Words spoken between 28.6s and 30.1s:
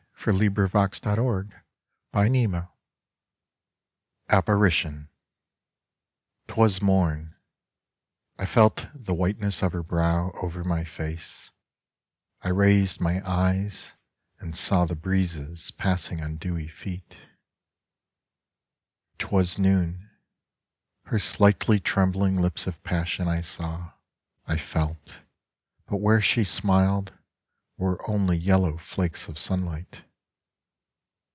flakes of sunlight.